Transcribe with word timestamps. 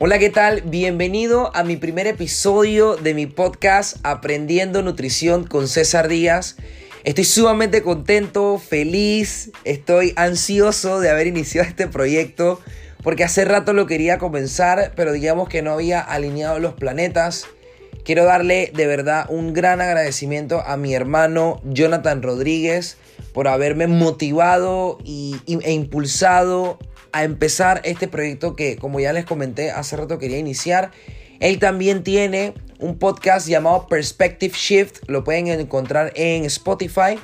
Hola, 0.00 0.20
¿qué 0.20 0.30
tal? 0.30 0.62
Bienvenido 0.62 1.50
a 1.56 1.64
mi 1.64 1.76
primer 1.76 2.06
episodio 2.06 2.94
de 2.94 3.14
mi 3.14 3.26
podcast 3.26 3.96
Aprendiendo 4.04 4.80
Nutrición 4.80 5.42
con 5.42 5.66
César 5.66 6.06
Díaz. 6.06 6.54
Estoy 7.02 7.24
sumamente 7.24 7.82
contento, 7.82 8.58
feliz, 8.60 9.50
estoy 9.64 10.12
ansioso 10.14 11.00
de 11.00 11.10
haber 11.10 11.26
iniciado 11.26 11.66
este 11.66 11.88
proyecto 11.88 12.60
porque 13.02 13.24
hace 13.24 13.44
rato 13.44 13.72
lo 13.72 13.86
quería 13.86 14.18
comenzar, 14.18 14.92
pero 14.94 15.10
digamos 15.10 15.48
que 15.48 15.62
no 15.62 15.72
había 15.72 16.00
alineado 16.00 16.60
los 16.60 16.74
planetas. 16.74 17.46
Quiero 18.04 18.24
darle 18.24 18.70
de 18.72 18.86
verdad 18.86 19.26
un 19.28 19.52
gran 19.52 19.80
agradecimiento 19.80 20.60
a 20.64 20.76
mi 20.76 20.94
hermano 20.94 21.60
Jonathan 21.64 22.22
Rodríguez 22.22 22.98
por 23.32 23.48
haberme 23.48 23.88
motivado 23.88 24.98
y, 25.04 25.40
e 25.46 25.72
impulsado 25.72 26.78
a 27.12 27.24
empezar 27.24 27.80
este 27.84 28.08
proyecto 28.08 28.56
que, 28.56 28.76
como 28.76 29.00
ya 29.00 29.12
les 29.12 29.24
comenté, 29.24 29.70
hace 29.70 29.96
rato 29.96 30.18
quería 30.18 30.38
iniciar. 30.38 30.90
Él 31.40 31.58
también 31.58 32.02
tiene 32.02 32.54
un 32.78 32.98
podcast 32.98 33.48
llamado 33.48 33.86
Perspective 33.86 34.54
Shift, 34.56 35.08
lo 35.08 35.24
pueden 35.24 35.48
encontrar 35.48 36.12
en 36.16 36.44
Spotify. 36.44 37.18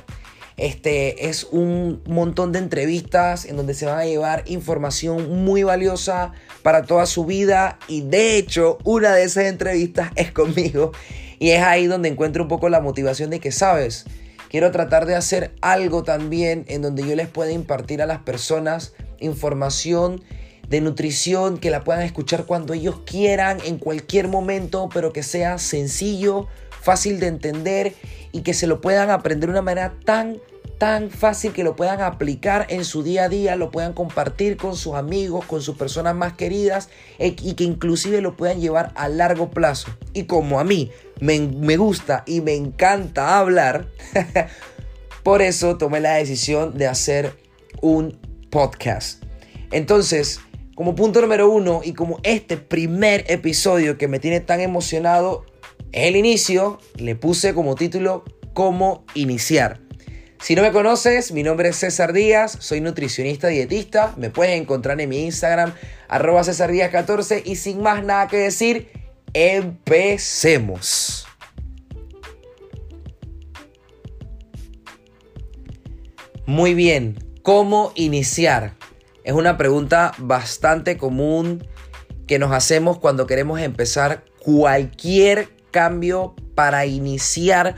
Este 0.56 1.28
es 1.28 1.45
un 1.45 2.01
montón 2.06 2.52
de 2.52 2.61
entrevistas 2.61 3.45
en 3.45 3.56
donde 3.56 3.75
se 3.75 3.87
van 3.87 3.98
a 3.98 4.05
llevar 4.05 4.45
información 4.47 5.45
muy 5.45 5.65
valiosa 5.65 6.33
para 6.62 6.84
toda 6.84 7.06
su 7.06 7.25
vida 7.25 7.78
y 7.89 8.03
de 8.03 8.37
hecho 8.37 8.78
una 8.84 9.12
de 9.14 9.25
esas 9.25 9.47
entrevistas 9.47 10.12
es 10.14 10.30
conmigo 10.30 10.92
y 11.41 11.51
es 11.51 11.62
ahí 11.62 11.87
donde 11.87 12.09
encuentro 12.09 12.45
un 12.45 12.48
poco 12.48 12.69
la 12.69 12.80
motivación 12.80 13.30
de 13.30 13.41
que 13.41 13.51
sabes, 13.51 14.05
quiero 14.48 14.70
tratar 14.70 15.06
de 15.06 15.16
hacer 15.16 15.53
algo 15.61 16.05
también 16.05 16.64
en 16.69 16.83
donde 16.83 17.05
yo 17.05 17.16
les 17.16 17.27
pueda 17.27 17.51
impartir 17.51 18.01
a 18.01 18.06
las 18.06 18.20
personas 18.20 18.95
información 19.21 20.23
de 20.69 20.81
nutrición 20.81 21.59
que 21.59 21.71
la 21.71 21.85
puedan 21.85 22.03
escuchar 22.03 22.47
cuando 22.47 22.73
ellos 22.73 23.01
quieran, 23.05 23.59
en 23.65 23.79
cualquier 23.79 24.29
momento, 24.29 24.89
pero 24.93 25.12
que 25.12 25.23
sea 25.23 25.59
sencillo, 25.59 26.47
fácil 26.81 27.21
de 27.21 27.29
entender 27.29 27.95
y 28.33 28.43
que 28.43 28.55
se 28.55 28.67
lo 28.67 28.81
puedan 28.81 29.11
aprender 29.11 29.48
de 29.48 29.53
una 29.53 29.62
manera 29.62 29.95
tan 30.05 30.39
tan 30.79 31.11
fácil 31.11 31.53
que 31.53 31.65
lo 31.65 31.77
puedan 31.77 32.01
aplicar 32.01 32.67
en 32.69 32.84
su 32.84 33.03
día 33.03 33.25
a 33.25 33.29
día, 33.29 33.56
lo 33.56 33.71
puedan 33.71 33.93
compartir 33.93 34.56
con 34.56 34.77
sus 34.77 34.95
amigos, 34.95 35.45
con 35.45 35.62
sus 35.62 35.77
personas 35.77 36.15
más 36.15 36.34
queridas 36.34 36.89
e, 37.19 37.37
y 37.41 37.55
que 37.55 37.65
inclusive 37.65 38.21
lo 38.21 38.37
puedan 38.37 38.61
llevar 38.61 38.93
a 38.97 39.09
largo 39.09 39.51
plazo. 39.51 39.89
Y 40.12 40.25
como 40.25 40.61
a 40.61 40.65
mí 40.65 40.91
me, 41.21 41.39
me 41.39 41.77
gusta 41.77 42.25
y 42.27 42.41
me 42.41 42.55
encanta 42.55 43.39
hablar, 43.39 43.87
por 45.23 45.43
eso 45.43 45.78
tomé 45.78 46.01
la 46.01 46.15
decisión 46.15 46.77
de 46.77 46.87
hacer 46.87 47.37
un 47.81 48.19
podcast. 48.55 49.22
Entonces, 49.72 50.41
como 50.77 50.94
punto 50.94 51.20
número 51.20 51.50
uno 51.50 51.80
y 51.83 51.92
como 51.92 52.20
este 52.22 52.56
primer 52.56 53.24
episodio 53.27 53.98
que 53.98 54.06
me 54.06 54.20
tiene 54.20 54.38
tan 54.38 54.60
emocionado, 54.60 55.44
es 55.91 56.06
el 56.06 56.14
inicio, 56.14 56.78
le 56.94 57.16
puse 57.16 57.52
como 57.52 57.75
título 57.75 58.22
Cómo 58.52 59.05
iniciar. 59.14 59.80
Si 60.41 60.55
no 60.55 60.62
me 60.62 60.70
conoces, 60.70 61.32
mi 61.32 61.42
nombre 61.42 61.70
es 61.70 61.77
César 61.77 62.12
Díaz, 62.12 62.56
soy 62.60 62.80
nutricionista 62.80 63.48
dietista, 63.48 64.14
me 64.16 64.30
puedes 64.30 64.60
encontrar 64.60 65.00
en 65.00 65.08
mi 65.08 65.25
Instagram, 65.25 65.75
arroba 66.06 66.44
César 66.44 66.70
Díaz 66.70 66.92
14 66.92 67.42
y 67.44 67.56
sin 67.56 67.82
más 67.82 68.05
nada 68.05 68.28
que 68.28 68.36
decir, 68.36 68.88
empecemos. 69.32 71.27
Muy 76.47 76.75
bien, 76.75 77.23
¿cómo 77.45 77.92
iniciar? 77.95 78.73
Es 79.23 79.34
una 79.34 79.59
pregunta 79.59 80.12
bastante 80.17 80.97
común 80.97 81.69
que 82.27 82.39
nos 82.39 82.53
hacemos 82.53 82.98
cuando 82.98 83.27
queremos 83.27 83.61
empezar 83.61 84.25
cualquier 84.39 85.50
cambio 85.70 86.34
para 86.55 86.87
iniciar 86.87 87.75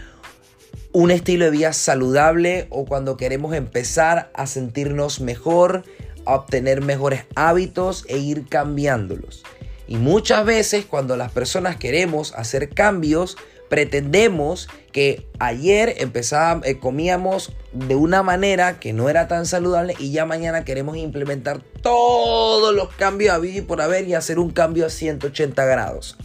un 0.93 1.11
estilo 1.11 1.47
de 1.47 1.51
vida 1.51 1.73
saludable 1.73 2.69
o 2.71 2.85
cuando 2.85 3.17
queremos 3.17 3.57
empezar 3.57 4.31
a 4.35 4.47
sentirnos 4.47 5.21
mejor, 5.21 5.83
a 6.27 6.37
obtener 6.37 6.81
mejores 6.81 7.25
hábitos 7.35 8.05
e 8.07 8.19
ir 8.19 8.47
cambiándolos. 8.49 9.43
Y 9.89 9.97
muchas 9.97 10.45
veces 10.45 10.85
cuando 10.85 11.17
las 11.17 11.33
personas 11.33 11.75
queremos 11.75 12.35
hacer 12.35 12.69
cambios, 12.69 13.37
pretendemos 13.69 14.69
que 14.93 15.27
ayer 15.39 15.95
empezábamos, 15.99 16.67
eh, 16.67 16.79
comíamos 16.79 17.53
de 17.73 17.95
una 17.95 18.23
manera 18.23 18.81
que 18.81 18.93
no 18.93 19.09
era 19.09 19.29
tan 19.29 19.47
saludable 19.47 19.95
y 19.99 20.13
ya 20.13 20.25
mañana 20.25 20.65
queremos 20.65 20.97
implementar 20.97 21.63
todos 21.83 22.75
los 22.75 22.95
cambios 22.95 23.35
a 23.35 23.39
vivir 23.39 23.67
por 23.67 23.81
haber 23.81 24.09
y 24.09 24.15
hacer 24.15 24.39
un 24.39 24.51
cambio 24.51 24.87
a 24.87 24.91
180 24.91 25.65
grados. 25.65 26.17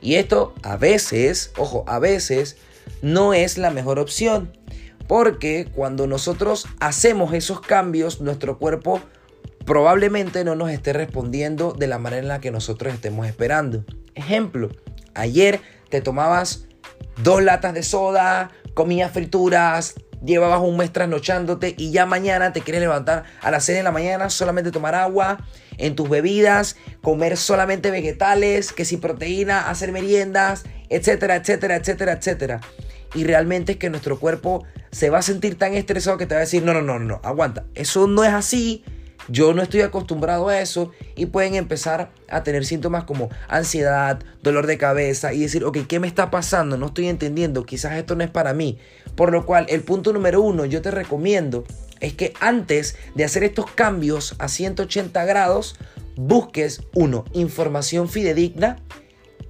Y 0.00 0.14
esto 0.14 0.54
a 0.62 0.76
veces, 0.76 1.52
ojo, 1.56 1.84
a 1.86 1.98
veces 1.98 2.56
no 3.02 3.34
es 3.34 3.58
la 3.58 3.70
mejor 3.70 3.98
opción. 3.98 4.52
Porque 5.06 5.66
cuando 5.74 6.06
nosotros 6.06 6.66
hacemos 6.80 7.32
esos 7.32 7.60
cambios, 7.60 8.20
nuestro 8.20 8.58
cuerpo 8.58 9.00
probablemente 9.64 10.44
no 10.44 10.54
nos 10.54 10.70
esté 10.70 10.92
respondiendo 10.92 11.72
de 11.72 11.86
la 11.86 11.98
manera 11.98 12.22
en 12.22 12.28
la 12.28 12.40
que 12.40 12.50
nosotros 12.50 12.92
estemos 12.92 13.26
esperando. 13.26 13.84
Ejemplo, 14.14 14.68
ayer 15.14 15.60
te 15.88 16.00
tomabas 16.00 16.67
dos 17.22 17.42
latas 17.42 17.74
de 17.74 17.82
soda, 17.82 18.50
comías 18.74 19.12
frituras, 19.12 19.94
llevabas 20.24 20.60
un 20.60 20.76
mes 20.76 20.92
trasnochándote 20.92 21.74
y 21.76 21.90
ya 21.90 22.06
mañana 22.06 22.52
te 22.52 22.60
quieres 22.60 22.80
levantar 22.80 23.24
a 23.40 23.50
las 23.50 23.64
6 23.64 23.78
de 23.78 23.82
la 23.82 23.92
mañana, 23.92 24.30
solamente 24.30 24.70
tomar 24.70 24.94
agua 24.94 25.38
en 25.78 25.94
tus 25.94 26.08
bebidas, 26.08 26.76
comer 27.02 27.36
solamente 27.36 27.90
vegetales, 27.90 28.72
que 28.72 28.84
si 28.84 28.96
proteína, 28.96 29.68
hacer 29.68 29.92
meriendas, 29.92 30.64
etcétera, 30.88 31.36
etcétera, 31.36 31.76
etcétera, 31.76 32.12
etcétera. 32.12 32.60
Y 33.14 33.24
realmente 33.24 33.72
es 33.72 33.78
que 33.78 33.90
nuestro 33.90 34.18
cuerpo 34.18 34.64
se 34.90 35.10
va 35.10 35.18
a 35.18 35.22
sentir 35.22 35.56
tan 35.56 35.74
estresado 35.74 36.18
que 36.18 36.26
te 36.26 36.34
va 36.34 36.40
a 36.40 36.44
decir, 36.44 36.62
no, 36.62 36.74
no, 36.74 36.82
no, 36.82 36.98
no, 36.98 37.20
aguanta, 37.22 37.64
eso 37.74 38.06
no 38.06 38.24
es 38.24 38.32
así, 38.32 38.84
yo 39.28 39.52
no 39.54 39.62
estoy 39.62 39.82
acostumbrado 39.82 40.48
a 40.48 40.60
eso 40.60 40.90
y 41.16 41.26
pueden 41.26 41.54
empezar 41.54 42.10
a 42.28 42.42
tener 42.42 42.64
síntomas 42.64 43.04
como 43.04 43.28
ansiedad, 43.48 44.20
dolor 44.42 44.66
de 44.66 44.78
cabeza 44.78 45.32
y 45.32 45.40
decir, 45.40 45.64
ok, 45.64 45.78
¿qué 45.86 46.00
me 46.00 46.06
está 46.06 46.30
pasando? 46.30 46.76
No 46.76 46.86
estoy 46.86 47.08
entendiendo, 47.08 47.64
quizás 47.64 47.96
esto 47.96 48.14
no 48.14 48.24
es 48.24 48.30
para 48.30 48.54
mí. 48.54 48.78
Por 49.14 49.32
lo 49.32 49.44
cual, 49.44 49.66
el 49.68 49.82
punto 49.82 50.12
número 50.12 50.40
uno, 50.40 50.64
yo 50.64 50.82
te 50.82 50.90
recomiendo 50.90 51.64
es 52.00 52.14
que 52.14 52.32
antes 52.40 52.96
de 53.14 53.24
hacer 53.24 53.44
estos 53.44 53.70
cambios 53.70 54.36
a 54.38 54.48
180 54.48 55.24
grados, 55.24 55.76
busques, 56.16 56.82
uno, 56.94 57.24
información 57.32 58.08
fidedigna 58.08 58.78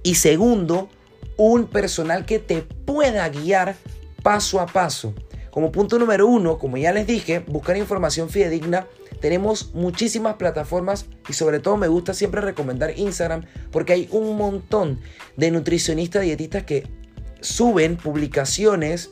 y 0.03 0.15
segundo, 0.15 0.89
un 1.37 1.67
personal 1.67 2.25
que 2.25 2.39
te 2.39 2.61
pueda 2.61 3.27
guiar 3.29 3.75
paso 4.23 4.59
a 4.59 4.65
paso. 4.65 5.13
Como 5.51 5.71
punto 5.71 5.97
número 5.97 6.27
uno, 6.27 6.59
como 6.59 6.77
ya 6.77 6.91
les 6.91 7.07
dije, 7.07 7.39
buscar 7.39 7.77
información 7.77 8.29
fidedigna. 8.29 8.87
Tenemos 9.19 9.73
muchísimas 9.73 10.35
plataformas 10.35 11.05
y 11.27 11.33
sobre 11.33 11.59
todo 11.59 11.77
me 11.77 11.87
gusta 11.87 12.13
siempre 12.13 12.41
recomendar 12.41 12.97
Instagram 12.97 13.45
porque 13.71 13.93
hay 13.93 14.09
un 14.11 14.37
montón 14.37 14.99
de 15.35 15.51
nutricionistas 15.51 16.23
dietistas 16.23 16.63
que 16.63 16.87
suben 17.41 17.97
publicaciones 17.97 19.11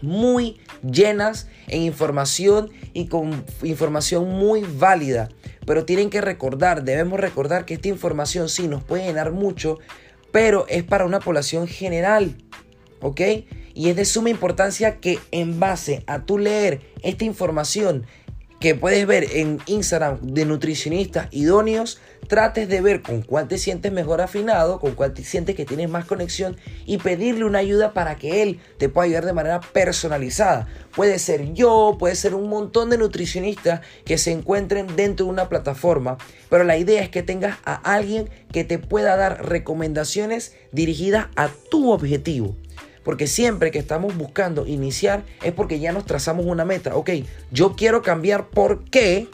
muy 0.00 0.60
llenas 0.82 1.48
en 1.68 1.82
información 1.82 2.70
y 2.92 3.06
con 3.06 3.44
información 3.62 4.28
muy 4.28 4.62
válida. 4.62 5.28
Pero 5.66 5.84
tienen 5.84 6.10
que 6.10 6.20
recordar, 6.20 6.82
debemos 6.82 7.20
recordar 7.20 7.64
que 7.64 7.74
esta 7.74 7.88
información 7.88 8.48
sí 8.48 8.66
nos 8.66 8.82
puede 8.82 9.06
llenar 9.06 9.32
mucho, 9.32 9.78
pero 10.32 10.66
es 10.68 10.82
para 10.82 11.06
una 11.06 11.20
población 11.20 11.68
general. 11.68 12.36
¿Ok? 13.00 13.20
Y 13.74 13.88
es 13.88 13.96
de 13.96 14.04
suma 14.04 14.30
importancia 14.30 15.00
que 15.00 15.18
en 15.30 15.58
base 15.58 16.04
a 16.06 16.24
tu 16.24 16.38
leer 16.38 16.80
esta 17.02 17.24
información 17.24 18.06
que 18.62 18.76
puedes 18.76 19.04
ver 19.08 19.26
en 19.32 19.58
Instagram 19.66 20.20
de 20.22 20.44
nutricionistas 20.44 21.26
idóneos, 21.32 22.00
trates 22.28 22.68
de 22.68 22.80
ver 22.80 23.02
con 23.02 23.22
cuál 23.22 23.48
te 23.48 23.58
sientes 23.58 23.90
mejor 23.90 24.20
afinado, 24.20 24.78
con 24.78 24.94
cuál 24.94 25.14
te 25.14 25.24
sientes 25.24 25.56
que 25.56 25.64
tienes 25.64 25.90
más 25.90 26.04
conexión 26.04 26.56
y 26.86 26.98
pedirle 26.98 27.44
una 27.44 27.58
ayuda 27.58 27.92
para 27.92 28.14
que 28.14 28.44
él 28.44 28.60
te 28.78 28.88
pueda 28.88 29.06
ayudar 29.06 29.26
de 29.26 29.32
manera 29.32 29.60
personalizada. 29.60 30.68
Puede 30.94 31.18
ser 31.18 31.54
yo, 31.54 31.96
puede 31.98 32.14
ser 32.14 32.36
un 32.36 32.48
montón 32.48 32.88
de 32.88 32.98
nutricionistas 32.98 33.80
que 34.04 34.16
se 34.16 34.30
encuentren 34.30 34.94
dentro 34.94 35.26
de 35.26 35.32
una 35.32 35.48
plataforma, 35.48 36.16
pero 36.48 36.62
la 36.62 36.76
idea 36.76 37.02
es 37.02 37.08
que 37.08 37.24
tengas 37.24 37.58
a 37.64 37.74
alguien 37.74 38.30
que 38.52 38.62
te 38.62 38.78
pueda 38.78 39.16
dar 39.16 39.44
recomendaciones 39.44 40.54
dirigidas 40.70 41.26
a 41.34 41.50
tu 41.68 41.90
objetivo. 41.90 42.56
Porque 43.04 43.26
siempre 43.26 43.70
que 43.70 43.78
estamos 43.78 44.16
buscando 44.16 44.66
iniciar 44.66 45.24
es 45.42 45.52
porque 45.52 45.80
ya 45.80 45.92
nos 45.92 46.04
trazamos 46.04 46.46
una 46.46 46.64
meta. 46.64 46.96
Ok, 46.96 47.10
yo 47.50 47.74
quiero 47.76 48.02
cambiar 48.02 48.48
porque... 48.48 49.28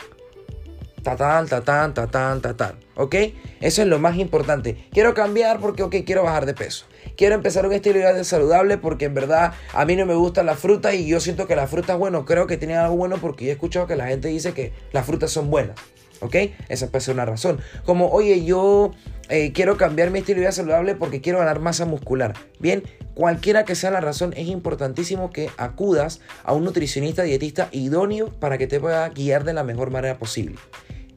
Tatán, 1.03 1.47
tatán, 1.47 1.95
tatán, 1.95 2.43
tatán. 2.43 2.75
¿Ok? 2.97 3.15
Eso 3.61 3.83
es 3.83 3.89
lo 3.89 3.99
más 3.99 4.17
importante. 4.17 4.77
Quiero 4.93 5.15
cambiar 5.15 5.61
porque, 5.61 5.83
ok, 5.83 5.97
quiero 6.05 6.25
bajar 6.25 6.45
de 6.45 6.55
peso. 6.55 6.87
Quiero 7.17 7.35
empezar 7.35 7.65
un 7.67 7.73
estilo 7.73 7.99
de 7.99 8.13
vida 8.13 8.25
saludable 8.25 8.79
porque 8.79 9.07
en 9.07 9.15
verdad 9.15 9.53
a 9.73 9.85
mí 9.85 9.97
no 9.97 10.07
me 10.07 10.15
gustan 10.15 10.47
las 10.47 10.59
frutas 10.59 10.95
y 10.95 11.07
yo 11.07 11.21
siento 11.21 11.47
que 11.47 11.57
las 11.57 11.71
frutas, 11.71 11.97
bueno, 11.97 12.25
creo 12.25 12.47
que 12.47 12.57
tienen 12.57 12.77
algo 12.79 12.97
bueno 12.97 13.17
porque 13.21 13.45
yo 13.45 13.51
he 13.51 13.55
escuchado 13.55 13.87
que 13.87 13.97
la 13.97 14.09
gente 14.09 14.29
dice 14.29 14.53
que 14.53 14.73
las 14.93 15.07
frutas 15.07 15.31
son 15.31 15.51
buenas. 15.51 15.77
¿Ok? 16.21 16.37
Esa 16.69 16.89
puede 16.89 17.05
ser 17.05 17.15
una 17.15 17.25
razón. 17.25 17.61
Como, 17.85 18.09
oye, 18.09 18.45
yo 18.45 18.93
eh, 19.29 19.53
quiero 19.53 19.77
cambiar 19.77 20.11
mi 20.11 20.21
estilo 20.21 20.37
de 20.37 20.41
vida 20.43 20.53
saludable 20.53 20.95
porque 20.95 21.21
quiero 21.21 21.39
ganar 21.39 21.61
masa 21.61 21.85
muscular. 21.85 22.35
Bien, 22.59 22.83
cualquiera 23.15 23.65
que 23.65 23.75
sea 23.75 23.91
la 23.91 24.01
razón, 24.01 24.33
es 24.37 24.49
importantísimo 24.49 25.31
que 25.31 25.51
acudas 25.57 26.21
a 26.45 26.53
un 26.53 26.65
nutricionista 26.65 27.23
dietista 27.23 27.69
idóneo 27.73 28.33
para 28.41 28.59
que 28.59 28.67
te 28.67 28.81
pueda 28.81 29.09
guiar 29.11 29.45
de 29.45 29.53
la 29.53 29.65
mejor 29.65 29.91
manera 29.91 30.19
posible. 30.19 30.57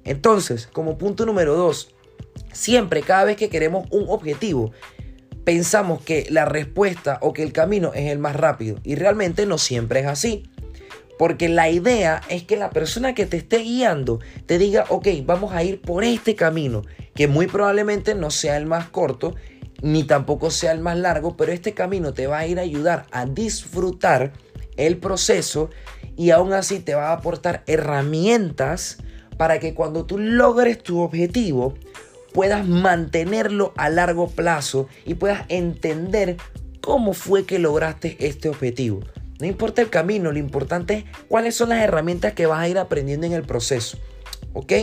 Entonces, 0.03 0.68
como 0.68 0.98
punto 0.98 1.25
número 1.25 1.56
dos, 1.56 1.94
siempre, 2.51 3.01
cada 3.01 3.25
vez 3.25 3.38
que 3.38 3.50
queremos 3.50 3.88
un 3.92 4.06
objetivo, 4.09 4.71
pensamos 5.44 6.01
que 6.01 6.27
la 6.30 6.45
respuesta 6.45 7.18
o 7.21 7.33
que 7.33 7.44
el 7.44 7.53
camino 7.53 7.94
es 7.94 8.12
el 8.12 8.19
más 8.19 8.36
rápido. 8.36 8.77
Y 8.83 8.95
realmente 8.95 9.45
no 9.45 9.57
siempre 9.57 10.01
es 10.01 10.07
así. 10.07 10.50
Porque 11.22 11.50
la 11.50 11.70
idea 11.70 12.24
es 12.30 12.46
que 12.46 12.58
la 12.58 12.72
persona 12.72 13.14
que 13.14 13.28
te 13.28 13.38
esté 13.38 13.60
guiando 13.60 14.20
te 14.48 14.58
diga, 14.58 14.86
ok, 14.90 15.08
vamos 15.24 15.54
a 15.54 15.62
ir 15.62 15.80
por 15.80 16.04
este 16.04 16.36
camino, 16.36 16.82
que 17.14 17.28
muy 17.28 17.46
probablemente 17.46 18.16
no 18.16 18.32
sea 18.32 18.58
el 18.58 18.66
más 18.66 18.90
corto, 18.90 19.36
ni 19.84 20.04
tampoco 20.04 20.50
sea 20.50 20.72
el 20.72 20.80
más 20.80 20.98
largo, 20.98 21.38
pero 21.38 21.52
este 21.52 21.76
camino 21.76 22.12
te 22.12 22.26
va 22.26 22.40
a 22.40 22.48
ir 22.48 22.58
a 22.58 22.64
ayudar 22.64 23.06
a 23.12 23.28
disfrutar 23.28 24.34
el 24.78 24.98
proceso 24.98 25.70
y 26.18 26.32
aún 26.32 26.54
así 26.54 26.80
te 26.80 26.96
va 26.96 27.10
a 27.10 27.14
aportar 27.14 27.62
herramientas 27.68 28.98
para 29.38 29.60
que 29.60 29.76
cuando 29.76 30.08
tú 30.08 30.18
logres 30.18 30.82
tu 30.82 31.02
objetivo 31.02 31.76
puedas 32.34 32.68
mantenerlo 32.68 33.74
a 33.78 33.90
largo 33.90 34.28
plazo 34.28 34.88
y 35.06 35.14
puedas 35.14 35.46
entender 35.50 36.38
cómo 36.82 37.14
fue 37.14 37.46
que 37.46 37.60
lograste 37.60 38.18
este 38.20 38.50
objetivo. 38.50 39.02
No 39.42 39.48
importa 39.48 39.82
el 39.82 39.90
camino, 39.90 40.32
lo 40.32 40.38
importante 40.38 40.94
es 40.94 41.04
cuáles 41.28 41.56
son 41.56 41.70
las 41.70 41.82
herramientas 41.82 42.34
que 42.34 42.46
vas 42.46 42.60
a 42.60 42.68
ir 42.68 42.78
aprendiendo 42.78 43.26
en 43.26 43.34
el 43.34 43.42
proceso. 43.42 43.98
¿Ok? 44.54 44.74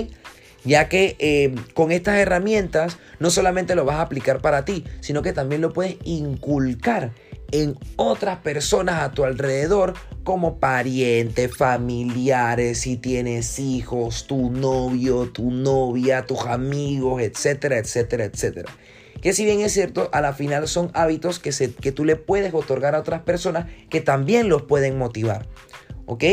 Ya 0.64 0.88
que 0.88 1.16
eh, 1.20 1.54
con 1.74 1.92
estas 1.92 2.16
herramientas 2.16 2.98
no 3.20 3.30
solamente 3.30 3.76
lo 3.76 3.84
vas 3.84 3.96
a 3.96 4.02
aplicar 4.02 4.40
para 4.40 4.64
ti, 4.64 4.84
sino 5.00 5.22
que 5.22 5.32
también 5.32 5.60
lo 5.60 5.72
puedes 5.72 5.96
inculcar 6.04 7.12
en 7.52 7.78
otras 7.96 8.38
personas 8.38 9.00
a 9.02 9.12
tu 9.12 9.24
alrededor 9.24 9.94
como 10.24 10.58
parientes, 10.58 11.56
familiares, 11.56 12.80
si 12.80 12.96
tienes 12.96 13.58
hijos, 13.58 14.26
tu 14.26 14.50
novio, 14.50 15.30
tu 15.30 15.50
novia, 15.50 16.26
tus 16.26 16.40
amigos, 16.46 17.22
etcétera, 17.22 17.78
etcétera, 17.78 18.24
etcétera. 18.24 18.70
Que 19.20 19.32
si 19.32 19.44
bien 19.44 19.60
es 19.60 19.72
cierto, 19.72 20.08
a 20.12 20.20
la 20.20 20.32
final 20.32 20.68
son 20.68 20.90
hábitos 20.94 21.38
que, 21.38 21.52
se, 21.52 21.74
que 21.74 21.92
tú 21.92 22.04
le 22.04 22.16
puedes 22.16 22.54
otorgar 22.54 22.94
a 22.94 23.00
otras 23.00 23.22
personas 23.22 23.66
que 23.90 24.00
también 24.00 24.48
los 24.48 24.62
pueden 24.62 24.98
motivar. 24.98 25.46
¿Ok? 26.06 26.24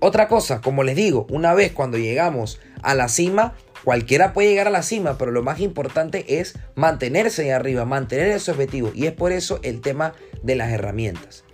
Otra 0.00 0.28
cosa, 0.28 0.60
como 0.60 0.82
les 0.82 0.96
digo, 0.96 1.26
una 1.30 1.54
vez 1.54 1.72
cuando 1.72 1.96
llegamos 1.96 2.60
a 2.82 2.94
la 2.94 3.08
cima, 3.08 3.54
cualquiera 3.84 4.32
puede 4.32 4.50
llegar 4.50 4.66
a 4.66 4.70
la 4.70 4.82
cima, 4.82 5.16
pero 5.16 5.30
lo 5.30 5.42
más 5.42 5.60
importante 5.60 6.40
es 6.40 6.58
mantenerse 6.74 7.44
ahí 7.44 7.50
arriba, 7.50 7.84
mantener 7.84 8.28
ese 8.28 8.50
objetivo. 8.50 8.90
Y 8.94 9.06
es 9.06 9.12
por 9.12 9.32
eso 9.32 9.60
el 9.62 9.80
tema 9.80 10.12
de 10.42 10.56
las 10.56 10.70
herramientas. 10.70 11.44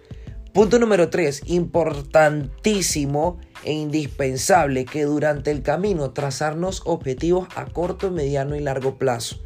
Punto 0.52 0.80
número 0.80 1.10
3, 1.10 1.42
importantísimo 1.46 3.38
e 3.62 3.72
indispensable 3.72 4.84
que 4.84 5.04
durante 5.04 5.52
el 5.52 5.62
camino 5.62 6.10
trazarnos 6.10 6.82
objetivos 6.86 7.46
a 7.54 7.66
corto, 7.66 8.10
mediano 8.10 8.56
y 8.56 8.60
largo 8.60 8.98
plazo. 8.98 9.38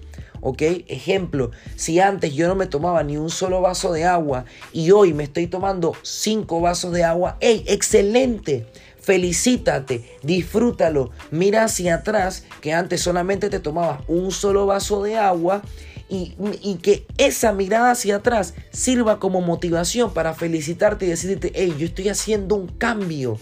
¿Ok? 0.45 0.63
Ejemplo, 0.87 1.51
si 1.75 1.99
antes 1.99 2.35
yo 2.35 2.47
no 2.47 2.55
me 2.55 2.67
tomaba 2.67 3.03
ni 3.03 3.17
un 3.17 3.31
solo 3.31 3.63
vaso 3.63 3.93
de 3.93 4.05
agua 4.05 4.45
y 4.73 4.93
hoy 4.93 5.13
me 5.13 5.25
estoy 5.25 5.49
tomando 5.49 5.97
cinco 6.03 6.61
vasos 6.61 6.93
de 6.93 7.03
agua, 7.03 7.39
¡hey! 7.41 7.65
¡Excelente! 7.67 8.67
Felicítate, 9.01 10.05
disfrútalo, 10.23 11.11
mira 11.31 11.65
hacia 11.65 11.97
atrás 11.97 12.45
que 12.61 12.73
antes 12.73 13.03
solamente 13.03 13.51
te 13.51 13.59
tomabas 13.59 14.01
un 14.07 14.31
solo 14.31 14.67
vaso 14.67 15.03
de 15.03 15.17
agua 15.17 15.63
y, 16.09 16.35
y, 16.63 16.77
que 16.77 17.07
esa 17.19 17.53
mirada 17.53 17.91
hacia 17.91 18.17
atrás 18.17 18.55
sirva 18.71 19.19
como 19.19 19.41
motivación 19.41 20.13
para 20.13 20.35
felicitarte 20.35 21.07
y 21.07 21.09
decirte, 21.09 21.53
hey, 21.55 21.75
yo 21.79 21.87
estoy 21.87 22.11
haciendo 22.11 22.55
un 22.55 22.69
cambio. 22.69 23.39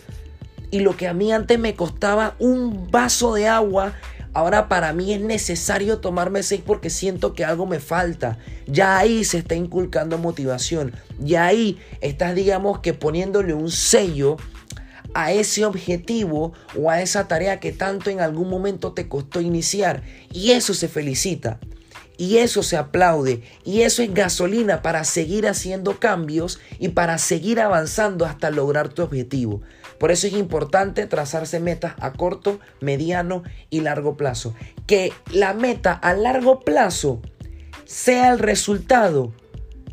Y 0.70 0.80
lo 0.80 0.96
que 0.96 1.06
a 1.06 1.12
mí 1.12 1.32
antes 1.32 1.58
me 1.58 1.74
costaba 1.74 2.34
un 2.38 2.90
vaso 2.90 3.34
de 3.34 3.46
agua, 3.46 3.94
Ahora 4.34 4.68
para 4.68 4.94
mí 4.94 5.12
es 5.12 5.20
necesario 5.20 5.98
tomarme 5.98 6.42
seis 6.42 6.62
porque 6.64 6.88
siento 6.88 7.34
que 7.34 7.44
algo 7.44 7.66
me 7.66 7.80
falta. 7.80 8.38
Ya 8.66 8.96
ahí 8.96 9.24
se 9.24 9.38
está 9.38 9.54
inculcando 9.54 10.16
motivación. 10.16 10.92
Ya 11.18 11.46
ahí 11.46 11.78
estás, 12.00 12.34
digamos 12.34 12.78
que 12.78 12.94
poniéndole 12.94 13.52
un 13.52 13.70
sello 13.70 14.38
a 15.14 15.32
ese 15.32 15.66
objetivo 15.66 16.54
o 16.74 16.90
a 16.90 17.02
esa 17.02 17.28
tarea 17.28 17.60
que 17.60 17.72
tanto 17.72 18.08
en 18.08 18.20
algún 18.20 18.48
momento 18.48 18.92
te 18.92 19.06
costó 19.06 19.42
iniciar. 19.42 20.02
Y 20.32 20.52
eso 20.52 20.72
se 20.72 20.88
felicita. 20.88 21.60
Y 22.16 22.38
eso 22.38 22.62
se 22.62 22.78
aplaude. 22.78 23.42
Y 23.64 23.82
eso 23.82 24.02
es 24.02 24.14
gasolina 24.14 24.80
para 24.80 25.04
seguir 25.04 25.46
haciendo 25.46 25.98
cambios 25.98 26.58
y 26.78 26.88
para 26.88 27.18
seguir 27.18 27.60
avanzando 27.60 28.24
hasta 28.24 28.50
lograr 28.50 28.88
tu 28.88 29.02
objetivo. 29.02 29.60
Por 30.02 30.10
eso 30.10 30.26
es 30.26 30.32
importante 30.32 31.06
trazarse 31.06 31.60
metas 31.60 31.94
a 32.00 32.12
corto, 32.12 32.58
mediano 32.80 33.44
y 33.70 33.82
largo 33.82 34.16
plazo. 34.16 34.52
Que 34.88 35.12
la 35.30 35.54
meta 35.54 35.92
a 35.92 36.12
largo 36.12 36.58
plazo 36.58 37.22
sea 37.84 38.32
el 38.32 38.40
resultado 38.40 39.32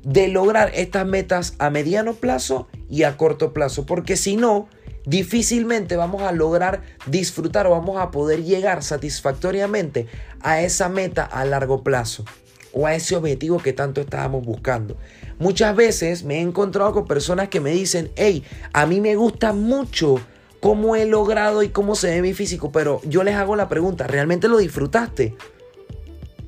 de 0.02 0.28
lograr 0.28 0.72
estas 0.74 1.06
metas 1.06 1.54
a 1.60 1.70
mediano 1.70 2.16
plazo 2.16 2.68
y 2.90 3.04
a 3.04 3.18
corto 3.18 3.54
plazo. 3.54 3.86
Porque 3.86 4.18
si 4.18 4.36
no, 4.36 4.68
difícilmente 5.06 5.96
vamos 5.96 6.24
a 6.24 6.32
lograr 6.32 6.82
disfrutar 7.06 7.68
o 7.68 7.70
vamos 7.70 8.02
a 8.02 8.10
poder 8.10 8.44
llegar 8.44 8.82
satisfactoriamente 8.82 10.08
a 10.42 10.64
esa 10.64 10.90
meta 10.90 11.24
a 11.24 11.46
largo 11.46 11.84
plazo 11.84 12.26
o 12.74 12.88
a 12.88 12.96
ese 12.96 13.16
objetivo 13.16 13.60
que 13.60 13.74
tanto 13.74 14.02
estábamos 14.02 14.44
buscando. 14.44 14.98
Muchas 15.40 15.74
veces 15.74 16.24
me 16.24 16.36
he 16.36 16.42
encontrado 16.42 16.92
con 16.94 17.08
personas 17.08 17.48
que 17.48 17.62
me 17.62 17.72
dicen, 17.72 18.12
hey, 18.18 18.44
a 18.74 18.86
mí 18.86 19.00
me 19.00 19.16
gusta 19.16 19.54
mucho 19.54 20.20
cómo 20.60 20.98
he 20.98 21.06
logrado 21.06 21.64
y 21.64 21.70
cómo 21.70 21.96
se 21.96 22.10
ve 22.10 22.22
mi 22.22 22.34
físico, 22.34 22.74
pero 22.74 23.00
yo 23.06 23.24
les 23.24 23.36
hago 23.36 23.56
la 23.56 23.70
pregunta, 23.70 24.06
¿realmente 24.06 24.50
lo 24.50 24.58
disfrutaste? 24.58 25.36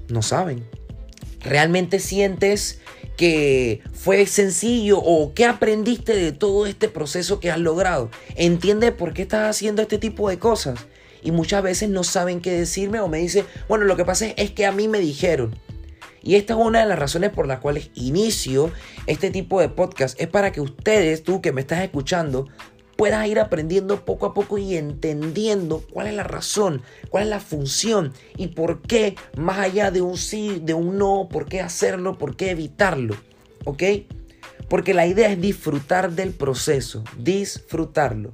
No 0.10 0.22
saben. 0.22 0.66
¿Realmente 1.40 2.00
sientes 2.00 2.82
que 3.16 3.82
fue 3.94 4.26
sencillo 4.26 5.00
o 5.00 5.34
qué 5.34 5.46
aprendiste 5.46 6.14
de 6.14 6.34
todo 6.34 6.66
este 6.66 6.90
proceso 6.90 7.40
que 7.40 7.50
has 7.50 7.60
logrado? 7.60 8.12
¿Entiendes 8.36 8.92
por 8.92 9.14
qué 9.14 9.22
estás 9.22 9.50
haciendo 9.50 9.82
este 9.82 10.00
tipo 10.00 10.30
de 10.30 10.38
cosas? 10.38 10.80
Y 11.24 11.32
muchas 11.32 11.64
veces 11.64 11.90
no 11.90 12.04
saben 12.04 12.42
qué 12.42 12.52
decirme 12.52 13.00
o 13.00 13.08
me 13.08 13.20
dicen, 13.20 13.46
bueno, 13.70 13.86
lo 13.86 13.96
que 13.96 14.04
pasa 14.04 14.28
es 14.28 14.52
que 14.52 14.66
a 14.66 14.72
mí 14.74 14.88
me 14.90 15.00
dijeron. 15.00 15.56
Y 16.24 16.36
esta 16.36 16.54
es 16.54 16.60
una 16.60 16.80
de 16.82 16.86
las 16.86 17.00
razones 17.00 17.32
por 17.32 17.48
las 17.48 17.60
cuales 17.60 17.90
inicio 17.96 18.72
este 19.08 19.32
tipo 19.32 19.60
de 19.60 19.70
podcast. 19.70 20.20
Es 20.20 20.28
para 20.28 20.52
que 20.52 20.62
ustedes, 20.62 21.24
tú 21.24 21.42
que 21.42 21.52
me 21.52 21.62
estás 21.62 21.82
escuchando, 21.82 22.48
puedas 22.96 23.26
ir 23.28 23.40
aprendiendo 23.40 24.06
poco 24.06 24.28
a 24.28 24.34
poco 24.34 24.60
y 24.60 24.78
entendiendo 24.78 25.84
cuál 25.92 26.08
es 26.08 26.14
la 26.14 26.24
razón, 26.24 26.84
cuál 27.10 27.24
es 27.24 27.30
la 27.30 27.40
función 27.40 28.14
y 28.38 28.50
por 28.50 28.84
qué, 28.84 29.16
más 29.36 29.58
allá 29.58 29.90
de 29.90 30.02
un 30.02 30.18
sí, 30.18 30.62
de 30.64 30.76
un 30.76 31.00
no, 31.00 31.28
por 31.28 31.48
qué 31.48 31.62
hacerlo, 31.62 32.20
por 32.20 32.36
qué 32.36 32.52
evitarlo. 32.52 33.16
¿Ok? 33.66 33.84
Porque 34.70 34.94
la 34.94 35.08
idea 35.08 35.32
es 35.32 35.42
disfrutar 35.42 36.12
del 36.12 36.32
proceso, 36.32 37.04
disfrutarlo. 37.18 38.34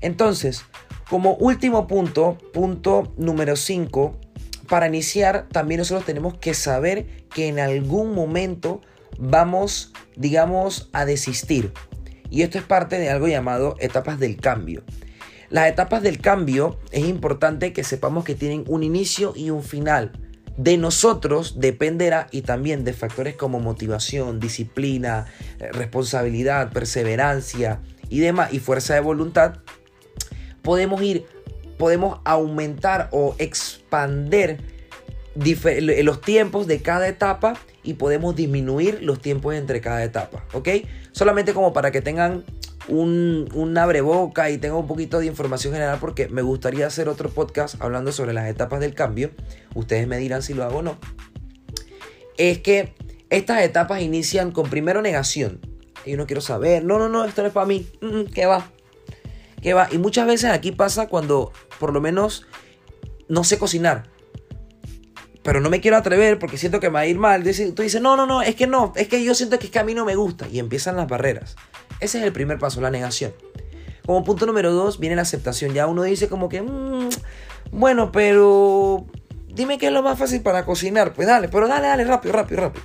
Entonces, 0.00 0.62
como 1.10 1.34
último 1.34 1.86
punto, 1.86 2.38
punto 2.52 3.12
número 3.16 3.56
5, 3.56 4.20
para 4.66 4.86
iniciar, 4.86 5.46
también 5.50 5.78
nosotros 5.78 6.04
tenemos 6.04 6.36
que 6.38 6.54
saber 6.54 7.06
que 7.28 7.48
en 7.48 7.58
algún 7.58 8.14
momento 8.14 8.80
vamos, 9.18 9.92
digamos, 10.16 10.90
a 10.92 11.04
desistir. 11.04 11.72
Y 12.30 12.42
esto 12.42 12.58
es 12.58 12.64
parte 12.64 12.98
de 12.98 13.10
algo 13.10 13.28
llamado 13.28 13.76
etapas 13.78 14.18
del 14.18 14.36
cambio. 14.36 14.82
Las 15.48 15.68
etapas 15.68 16.02
del 16.02 16.20
cambio 16.20 16.78
es 16.90 17.04
importante 17.04 17.72
que 17.72 17.84
sepamos 17.84 18.24
que 18.24 18.34
tienen 18.34 18.64
un 18.66 18.82
inicio 18.82 19.32
y 19.36 19.50
un 19.50 19.62
final. 19.62 20.12
De 20.56 20.76
nosotros 20.78 21.60
dependerá 21.60 22.26
y 22.30 22.42
también 22.42 22.82
de 22.82 22.94
factores 22.94 23.36
como 23.36 23.60
motivación, 23.60 24.40
disciplina, 24.40 25.26
eh, 25.60 25.70
responsabilidad, 25.70 26.72
perseverancia 26.72 27.80
y 28.08 28.20
demás 28.20 28.52
y 28.52 28.58
fuerza 28.58 28.94
de 28.94 29.00
voluntad. 29.00 29.58
Podemos 30.62 31.00
ir 31.02 31.26
podemos 31.78 32.20
aumentar 32.24 33.08
o 33.12 33.34
expander 33.38 34.58
los 36.02 36.20
tiempos 36.20 36.66
de 36.66 36.80
cada 36.80 37.08
etapa 37.08 37.54
y 37.82 37.94
podemos 37.94 38.34
disminuir 38.34 39.02
los 39.02 39.20
tiempos 39.20 39.54
entre 39.54 39.80
cada 39.80 40.02
etapa, 40.02 40.44
¿ok? 40.52 40.68
Solamente 41.12 41.52
como 41.52 41.72
para 41.72 41.90
que 41.92 42.00
tengan 42.00 42.44
un, 42.88 43.48
un 43.54 43.78
boca 44.02 44.50
y 44.50 44.58
tengan 44.58 44.78
un 44.78 44.86
poquito 44.86 45.18
de 45.18 45.26
información 45.26 45.72
general 45.72 45.98
porque 46.00 46.28
me 46.28 46.42
gustaría 46.42 46.86
hacer 46.86 47.08
otro 47.08 47.28
podcast 47.30 47.80
hablando 47.80 48.12
sobre 48.12 48.32
las 48.32 48.48
etapas 48.48 48.80
del 48.80 48.94
cambio. 48.94 49.30
Ustedes 49.74 50.06
me 50.06 50.18
dirán 50.18 50.42
si 50.42 50.54
lo 50.54 50.64
hago 50.64 50.78
o 50.78 50.82
no. 50.82 50.98
Es 52.38 52.58
que 52.58 52.94
estas 53.30 53.62
etapas 53.62 54.02
inician 54.02 54.52
con 54.52 54.70
primero 54.70 55.02
negación. 55.02 55.60
Yo 56.06 56.16
no 56.16 56.26
quiero 56.26 56.40
saber, 56.40 56.84
no, 56.84 56.98
no, 56.98 57.08
no, 57.08 57.24
esto 57.24 57.42
no 57.42 57.48
es 57.48 57.54
para 57.54 57.66
mí. 57.66 57.86
Mm, 58.00 58.06
mm, 58.06 58.26
¿Qué 58.26 58.46
va? 58.46 58.70
Y 59.62 59.98
muchas 59.98 60.26
veces 60.26 60.50
aquí 60.50 60.72
pasa 60.72 61.08
cuando 61.08 61.52
por 61.78 61.92
lo 61.92 62.00
menos 62.00 62.46
no 63.28 63.44
sé 63.44 63.58
cocinar. 63.58 64.04
pero 65.42 65.60
no 65.60 65.70
me 65.70 65.80
quiero 65.80 65.96
atrever 65.96 66.38
porque 66.38 66.58
siento 66.58 66.80
que 66.80 66.88
me 66.88 66.94
va 66.94 67.00
a 67.00 67.06
ir 67.06 67.18
mal. 67.18 67.42
Tú 67.42 67.82
dices, 67.82 68.00
no, 68.00 68.16
no, 68.16 68.26
no, 68.26 68.42
es 68.42 68.56
que 68.56 68.66
no, 68.66 68.92
es 68.96 69.06
que 69.08 69.22
yo 69.22 69.34
siento 69.34 69.58
que, 69.58 69.66
es 69.66 69.72
que 69.72 69.78
a 69.78 69.84
mí 69.84 69.94
no 69.94 70.04
me 70.04 70.16
gusta. 70.16 70.48
Y 70.48 70.58
empiezan 70.58 70.96
las 70.96 71.06
barreras. 71.06 71.56
Ese 72.00 72.18
es 72.18 72.24
el 72.24 72.32
primer 72.32 72.58
paso, 72.58 72.80
la 72.80 72.90
negación. 72.90 73.32
Como 74.04 74.22
punto 74.24 74.46
número 74.46 74.72
dos 74.72 74.98
viene 74.98 75.16
la 75.16 75.22
aceptación. 75.22 75.72
Ya 75.72 75.86
uno 75.86 76.02
dice 76.02 76.28
como 76.28 76.48
que, 76.48 76.62
mm, 76.62 77.08
bueno, 77.72 78.12
pero 78.12 79.06
dime 79.48 79.78
qué 79.78 79.86
es 79.86 79.92
lo 79.92 80.02
más 80.02 80.18
fácil 80.18 80.42
para 80.42 80.64
cocinar. 80.64 81.12
Pues 81.12 81.28
dale, 81.28 81.48
pero 81.48 81.68
dale, 81.68 81.86
dale, 81.88 82.04
rápido, 82.04 82.32
rápido, 82.32 82.62
rápido. 82.62 82.84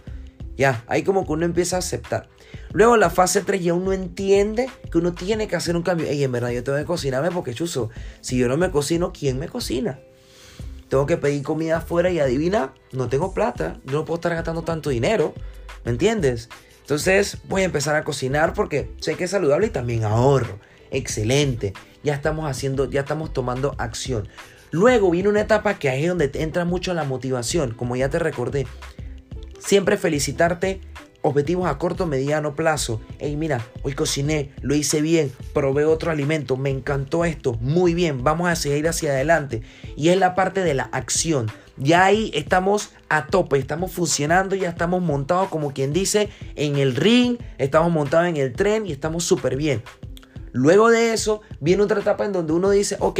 Ya, 0.55 0.83
ahí 0.87 1.03
como 1.03 1.25
que 1.25 1.31
uno 1.31 1.45
empieza 1.45 1.77
a 1.77 1.79
aceptar. 1.79 2.29
Luego 2.74 2.98
la 2.98 3.10
fase 3.10 3.41
3 3.41 3.63
ya 3.63 3.74
uno 3.74 3.93
entiende 3.93 4.70
que 4.91 4.98
uno 4.98 5.13
tiene 5.13 5.48
que 5.48 5.55
hacer 5.55 5.75
un 5.75 5.84
cambio. 5.84 6.08
Ey, 6.08 6.24
en 6.24 6.31
verdad 6.31 6.51
yo 6.51 6.63
tengo 6.63 6.77
que 6.77 6.86
cocinarme 6.86 7.31
porque 7.31 7.53
chuzo, 7.53 7.89
si 8.22 8.38
yo 8.38 8.48
no 8.48 8.58
me 8.58 8.72
cocino, 8.72 9.12
¿quién 9.13 9.39
me 9.39 9.48
cocina? 9.48 10.00
tengo 10.91 11.05
que 11.05 11.15
pedir 11.15 11.41
comida 11.41 11.77
afuera 11.77 12.12
y 12.12 12.20
adivina, 12.20 12.74
no 12.91 13.08
tengo 13.08 13.34
plata, 13.34 13.79
yo 13.86 13.93
no 13.93 14.03
puedo 14.03 14.15
estar 14.15 14.36
gastando 14.36 14.63
tanto 14.63 14.89
dinero, 14.89 15.34
¿me 15.86 15.91
entiendes? 15.91 16.50
Entonces 16.81 17.38
voy 17.48 17.62
a 17.62 17.65
empezar 17.65 17.96
a 17.96 18.03
cocinar 18.03 18.53
porque 18.53 18.91
sé 19.00 19.15
que 19.15 19.24
es 19.24 19.31
saludable 19.31 19.67
y 19.67 19.70
también 19.70 20.03
ahorro. 20.03 20.60
Excelente, 20.91 21.72
ya 22.03 22.13
estamos 22.13 22.46
haciendo, 22.46 22.89
ya 22.89 23.00
estamos 23.00 23.31
tomando 23.31 23.74
acción. 23.77 24.27
Luego 24.70 25.10
viene 25.10 25.29
una 25.29 25.39
etapa 25.39 25.75
que 25.75 25.88
ahí 25.88 26.03
es 26.03 26.10
donde 26.10 26.29
entra 26.34 26.65
mucho 26.65 26.93
la 26.93 27.05
motivación, 27.05 27.72
como 27.72 27.96
ya 27.96 28.10
te 28.10 28.20
recordé. 28.20 28.67
Siempre 29.60 29.96
felicitarte 29.96 30.81
Objetivos 31.23 31.69
a 31.69 31.77
corto, 31.77 32.07
mediano 32.07 32.55
plazo. 32.55 32.99
Hey, 33.19 33.35
mira, 33.35 33.63
hoy 33.83 33.93
cociné, 33.93 34.51
lo 34.61 34.73
hice 34.73 35.01
bien, 35.01 35.31
probé 35.53 35.85
otro 35.85 36.09
alimento, 36.09 36.57
me 36.57 36.71
encantó 36.71 37.25
esto, 37.25 37.53
muy 37.61 37.93
bien, 37.93 38.23
vamos 38.23 38.49
a 38.49 38.55
seguir 38.55 38.87
hacia 38.87 39.11
adelante. 39.11 39.61
Y 39.95 40.09
es 40.09 40.17
la 40.17 40.33
parte 40.33 40.63
de 40.63 40.73
la 40.73 40.83
acción. 40.85 41.51
Ya 41.77 42.05
ahí 42.05 42.31
estamos 42.33 42.89
a 43.07 43.27
tope, 43.27 43.59
estamos 43.59 43.91
funcionando, 43.91 44.55
ya 44.55 44.69
estamos 44.69 45.03
montados, 45.03 45.49
como 45.49 45.73
quien 45.73 45.93
dice, 45.93 46.29
en 46.55 46.77
el 46.77 46.95
ring, 46.95 47.37
estamos 47.59 47.91
montados 47.91 48.27
en 48.27 48.37
el 48.37 48.53
tren 48.53 48.87
y 48.87 48.91
estamos 48.91 49.23
súper 49.23 49.57
bien. 49.57 49.83
Luego 50.53 50.89
de 50.89 51.13
eso 51.13 51.41
viene 51.59 51.83
otra 51.83 52.01
etapa 52.01 52.25
en 52.25 52.33
donde 52.33 52.53
uno 52.53 52.71
dice, 52.71 52.97
ok, 52.99 53.19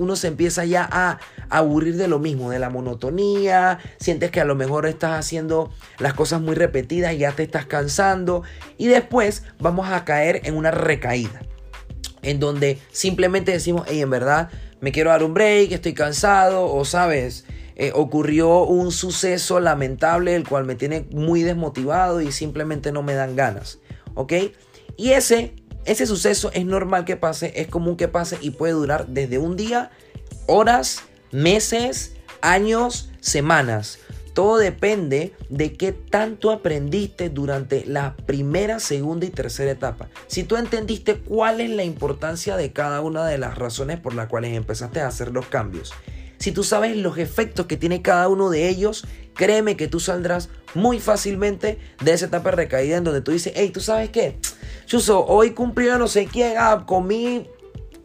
uno 0.00 0.16
se 0.16 0.28
empieza 0.28 0.64
ya 0.64 0.88
a 0.90 1.18
aburrir 1.50 1.96
de 1.96 2.08
lo 2.08 2.18
mismo, 2.18 2.50
de 2.50 2.58
la 2.58 2.70
monotonía, 2.70 3.78
sientes 3.98 4.30
que 4.30 4.40
a 4.40 4.46
lo 4.46 4.54
mejor 4.54 4.86
estás 4.86 5.12
haciendo 5.12 5.70
las 5.98 6.14
cosas 6.14 6.40
muy 6.40 6.54
repetidas 6.54 7.12
y 7.12 7.18
ya 7.18 7.32
te 7.32 7.42
estás 7.42 7.66
cansando 7.66 8.42
y 8.78 8.86
después 8.86 9.44
vamos 9.58 9.90
a 9.90 10.04
caer 10.06 10.40
en 10.44 10.56
una 10.56 10.70
recaída, 10.70 11.42
en 12.22 12.40
donde 12.40 12.78
simplemente 12.90 13.52
decimos, 13.52 13.86
hey, 13.88 14.00
en 14.00 14.10
verdad 14.10 14.48
me 14.80 14.90
quiero 14.90 15.10
dar 15.10 15.22
un 15.22 15.34
break, 15.34 15.72
estoy 15.72 15.92
cansado 15.92 16.64
o 16.64 16.84
sabes, 16.86 17.44
eh, 17.76 17.92
ocurrió 17.94 18.62
un 18.62 18.92
suceso 18.92 19.60
lamentable 19.60 20.34
el 20.34 20.48
cual 20.48 20.64
me 20.64 20.76
tiene 20.76 21.06
muy 21.10 21.42
desmotivado 21.42 22.22
y 22.22 22.32
simplemente 22.32 22.90
no 22.90 23.02
me 23.02 23.12
dan 23.12 23.36
ganas, 23.36 23.80
¿ok? 24.14 24.32
Y 24.96 25.10
ese 25.10 25.54
ese 25.90 26.06
suceso 26.06 26.52
es 26.52 26.64
normal 26.64 27.04
que 27.04 27.16
pase, 27.16 27.52
es 27.56 27.66
común 27.66 27.96
que 27.96 28.06
pase 28.06 28.38
y 28.40 28.50
puede 28.50 28.74
durar 28.74 29.08
desde 29.08 29.38
un 29.38 29.56
día, 29.56 29.90
horas, 30.46 31.02
meses, 31.32 32.14
años, 32.42 33.10
semanas. 33.20 33.98
Todo 34.32 34.58
depende 34.58 35.34
de 35.48 35.72
qué 35.72 35.90
tanto 35.90 36.52
aprendiste 36.52 37.28
durante 37.28 37.84
la 37.86 38.14
primera, 38.14 38.78
segunda 38.78 39.26
y 39.26 39.30
tercera 39.30 39.72
etapa. 39.72 40.08
Si 40.28 40.44
tú 40.44 40.56
entendiste 40.56 41.16
cuál 41.16 41.60
es 41.60 41.70
la 41.70 41.82
importancia 41.82 42.56
de 42.56 42.72
cada 42.72 43.00
una 43.00 43.26
de 43.26 43.38
las 43.38 43.58
razones 43.58 43.98
por 43.98 44.14
las 44.14 44.28
cuales 44.28 44.56
empezaste 44.56 45.00
a 45.00 45.08
hacer 45.08 45.32
los 45.32 45.46
cambios. 45.46 45.92
Si 46.40 46.52
tú 46.52 46.64
sabes 46.64 46.96
los 46.96 47.18
efectos 47.18 47.66
que 47.66 47.76
tiene 47.76 48.00
cada 48.00 48.26
uno 48.28 48.48
de 48.48 48.70
ellos, 48.70 49.06
créeme 49.34 49.76
que 49.76 49.88
tú 49.88 50.00
saldrás 50.00 50.48
muy 50.74 50.98
fácilmente 50.98 51.78
de 52.02 52.12
esa 52.14 52.26
etapa 52.26 52.50
de 52.50 52.56
recaída 52.56 52.96
en 52.96 53.04
donde 53.04 53.20
tú 53.20 53.30
dices, 53.30 53.52
hey, 53.54 53.70
¿tú 53.72 53.80
sabes 53.80 54.08
qué? 54.08 54.38
Chuso, 54.86 55.26
hoy 55.26 55.50
cumplió 55.50 55.98
no 55.98 56.08
sé 56.08 56.26
quién, 56.26 56.54
ah, 56.56 56.84
comí, 56.86 57.46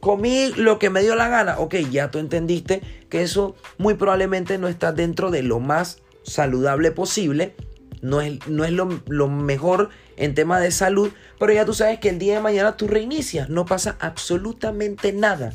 comí 0.01 0.51
lo 0.57 0.79
que 0.79 0.89
me 0.89 1.01
dio 1.01 1.15
la 1.15 1.29
gana. 1.29 1.59
Ok, 1.59 1.75
ya 1.89 2.11
tú 2.11 2.19
entendiste 2.19 2.81
que 3.09 3.21
eso 3.21 3.55
muy 3.77 3.93
probablemente 3.93 4.57
no 4.57 4.67
está 4.67 4.91
dentro 4.91 5.31
de 5.31 5.41
lo 5.41 5.61
más 5.61 5.99
saludable 6.23 6.91
posible. 6.91 7.55
No 8.01 8.19
es, 8.19 8.45
no 8.47 8.65
es 8.65 8.71
lo, 8.71 9.01
lo 9.07 9.29
mejor 9.29 9.91
en 10.17 10.35
tema 10.35 10.59
de 10.59 10.71
salud, 10.71 11.09
pero 11.39 11.53
ya 11.53 11.63
tú 11.63 11.73
sabes 11.73 11.99
que 11.99 12.09
el 12.09 12.19
día 12.19 12.35
de 12.35 12.41
mañana 12.41 12.75
tú 12.75 12.87
reinicias, 12.87 13.47
no 13.47 13.65
pasa 13.65 13.95
absolutamente 14.01 15.13
nada. 15.13 15.53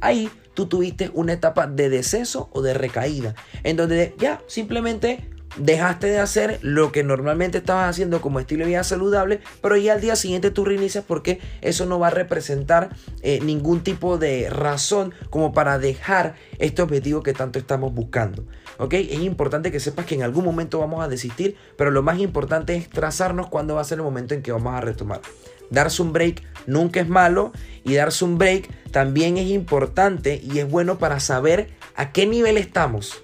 Ahí 0.00 0.30
tuviste 0.68 1.10
una 1.14 1.32
etapa 1.32 1.66
de 1.66 1.88
deceso 1.88 2.50
o 2.52 2.62
de 2.62 2.74
recaída, 2.74 3.34
en 3.62 3.76
donde 3.76 4.14
ya 4.18 4.40
simplemente 4.46 5.28
dejaste 5.56 6.06
de 6.06 6.18
hacer 6.18 6.58
lo 6.62 6.92
que 6.92 7.02
normalmente 7.02 7.58
estabas 7.58 7.90
haciendo 7.90 8.20
como 8.20 8.40
estilo 8.40 8.64
de 8.64 8.70
vida 8.70 8.84
saludable, 8.84 9.40
pero 9.60 9.76
ya 9.76 9.94
al 9.94 10.00
día 10.00 10.16
siguiente 10.16 10.50
tú 10.50 10.64
reinicias 10.64 11.04
porque 11.06 11.40
eso 11.60 11.86
no 11.86 11.98
va 11.98 12.08
a 12.08 12.10
representar 12.10 12.90
eh, 13.22 13.40
ningún 13.42 13.82
tipo 13.82 14.18
de 14.18 14.48
razón 14.50 15.12
como 15.30 15.52
para 15.52 15.78
dejar 15.78 16.34
este 16.58 16.82
objetivo 16.82 17.22
que 17.22 17.32
tanto 17.32 17.58
estamos 17.58 17.92
buscando. 17.92 18.44
¿Ok? 18.78 18.94
Es 18.94 19.20
importante 19.20 19.72
que 19.72 19.80
sepas 19.80 20.06
que 20.06 20.14
en 20.14 20.22
algún 20.22 20.44
momento 20.44 20.78
vamos 20.78 21.02
a 21.04 21.08
desistir, 21.08 21.56
pero 21.76 21.90
lo 21.90 22.02
más 22.02 22.18
importante 22.18 22.76
es 22.76 22.88
trazarnos 22.88 23.48
cuándo 23.48 23.74
va 23.74 23.80
a 23.80 23.84
ser 23.84 23.98
el 23.98 24.04
momento 24.04 24.34
en 24.34 24.42
que 24.42 24.52
vamos 24.52 24.74
a 24.74 24.80
retomar. 24.80 25.20
Darse 25.70 26.02
un 26.02 26.12
break 26.12 26.42
nunca 26.66 27.00
es 27.00 27.08
malo 27.08 27.52
y 27.84 27.94
darse 27.94 28.24
un 28.24 28.38
break 28.38 28.68
también 28.90 29.38
es 29.38 29.48
importante 29.48 30.40
y 30.42 30.58
es 30.58 30.68
bueno 30.68 30.98
para 30.98 31.20
saber 31.20 31.68
a 31.96 32.12
qué 32.12 32.26
nivel 32.26 32.58
estamos, 32.58 33.22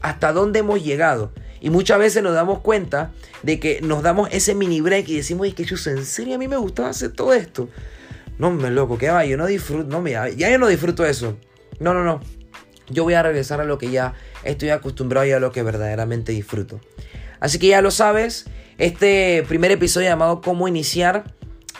hasta 0.00 0.32
dónde 0.32 0.60
hemos 0.60 0.82
llegado 0.82 1.32
y 1.60 1.70
muchas 1.70 1.98
veces 1.98 2.22
nos 2.22 2.34
damos 2.34 2.60
cuenta 2.60 3.12
de 3.42 3.58
que 3.58 3.80
nos 3.80 4.02
damos 4.02 4.28
ese 4.32 4.54
mini 4.54 4.80
break 4.80 5.08
y 5.08 5.16
decimos, 5.16 5.48
es 5.48 5.54
que 5.54 5.64
yo 5.64 5.76
en 5.90 6.04
serio 6.04 6.36
a 6.36 6.38
mí 6.38 6.48
me 6.48 6.56
gustaba 6.56 6.90
hacer 6.90 7.12
todo 7.12 7.32
esto. 7.34 7.68
No, 8.38 8.50
me 8.50 8.70
loco, 8.70 8.98
¿qué 8.98 9.10
va? 9.10 9.24
Yo 9.24 9.36
no 9.36 9.46
disfruto, 9.46 9.88
no, 9.88 10.06
ya, 10.06 10.28
ya 10.28 10.50
yo 10.50 10.58
no 10.58 10.68
disfruto 10.68 11.04
eso. 11.04 11.36
No, 11.80 11.94
no, 11.94 12.04
no. 12.04 12.20
Yo 12.88 13.04
voy 13.04 13.14
a 13.14 13.22
regresar 13.22 13.60
a 13.60 13.64
lo 13.64 13.78
que 13.78 13.90
ya 13.90 14.14
estoy 14.44 14.70
acostumbrado 14.70 15.26
y 15.26 15.32
a 15.32 15.40
lo 15.40 15.50
que 15.50 15.62
verdaderamente 15.62 16.32
disfruto. 16.32 16.80
Así 17.40 17.58
que 17.58 17.68
ya 17.68 17.82
lo 17.82 17.90
sabes, 17.90 18.46
este 18.78 19.44
primer 19.48 19.72
episodio 19.72 20.08
llamado 20.08 20.40
Cómo 20.40 20.68
iniciar, 20.68 21.34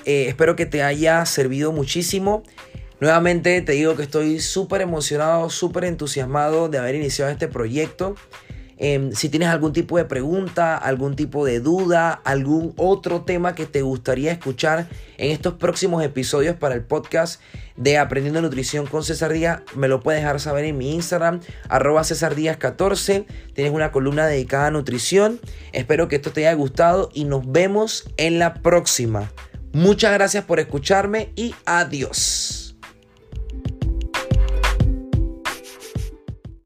eh, 0.09 0.27
espero 0.27 0.57
que 0.57 0.65
te 0.65 0.83
haya 0.83 1.27
servido 1.27 1.71
muchísimo. 1.71 2.43
Nuevamente 2.99 3.61
te 3.61 3.73
digo 3.73 3.95
que 3.95 4.05
estoy 4.05 4.41
súper 4.41 4.81
emocionado, 4.81 5.50
súper 5.50 5.85
entusiasmado 5.85 6.71
de 6.71 6.79
haber 6.79 6.95
iniciado 6.95 7.31
este 7.31 7.47
proyecto. 7.47 8.15
Em, 8.79 9.12
si 9.12 9.29
tienes 9.29 9.50
algún 9.50 9.75
tipo 9.75 9.99
de 9.99 10.07
pregunta, 10.07 10.79
algún 10.79 11.15
tipo 11.15 11.45
de 11.45 11.61
duda, 11.61 12.23
algún 12.25 12.73
otro 12.79 13.21
tema 13.21 13.55
que 13.55 13.67
te 13.67 13.83
gustaría 13.83 14.33
escuchar 14.33 14.88
en 15.19 15.31
estos 15.31 15.55
próximos 15.55 16.03
episodios 16.03 16.57
para 16.57 16.75
el 16.75 16.85
podcast 16.85 17.43
de 17.77 17.99
Aprendiendo 17.99 18.41
Nutrición 18.41 18.87
con 18.87 19.05
César 19.05 19.35
Díaz, 19.35 19.61
me 19.77 19.88
lo 19.88 20.00
puedes 20.00 20.23
dejar 20.23 20.41
saber 20.41 20.65
en 20.65 20.79
mi 20.79 20.95
Instagram, 20.95 21.41
arroba 21.69 22.03
César 22.03 22.35
Díaz 22.35 22.57
14. 22.57 23.27
Tienes 23.53 23.75
una 23.75 23.93
columna 23.93 24.27
dedicada 24.27 24.69
a 24.69 24.71
nutrición. 24.71 25.38
Espero 25.73 26.09
que 26.09 26.17
esto 26.17 26.31
te 26.31 26.47
haya 26.47 26.57
gustado 26.57 27.11
y 27.12 27.25
nos 27.27 27.53
vemos 27.53 28.09
en 28.17 28.38
la 28.38 28.55
próxima. 28.55 29.31
Muchas 29.72 30.12
gracias 30.12 30.44
por 30.44 30.60
escucharme 30.60 31.32
y 31.37 31.54
adiós. 31.64 32.67